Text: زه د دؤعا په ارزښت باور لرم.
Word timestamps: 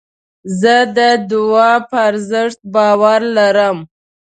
زه 0.59 0.75
د 0.97 0.99
دؤعا 1.31 1.73
په 1.89 1.97
ارزښت 2.09 2.59
باور 2.75 3.21
لرم. 3.37 3.77